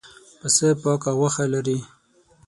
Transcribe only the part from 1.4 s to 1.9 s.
لري.